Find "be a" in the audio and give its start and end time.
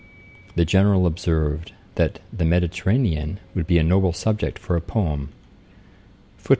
3.67-3.83